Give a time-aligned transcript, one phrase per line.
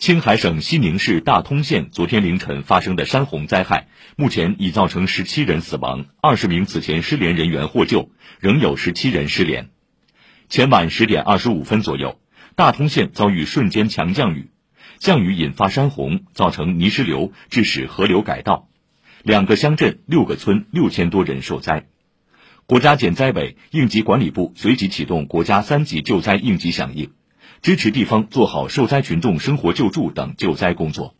[0.00, 9.68] 青海省西宁市大通县昨天凌晨发生的山洪灾害，目前已造成十七人死亡，二十名此前失联人员获救，仍有十七人失联。
[10.48, 12.18] 前晚十点二十五分左右，
[12.54, 14.48] 大通县遭遇瞬间强降雨，
[14.98, 18.70] 降雨引发山洪，造成泥石流，致使河流改道，
[19.22, 21.84] 两个乡镇、六个村、六千多人受灾。
[22.64, 27.10] 国家减灾委、应急管理部随即启动国家三级救灾应急响应。
[27.62, 31.14] 支持地方做好受灾群众生活救助等救灾工作。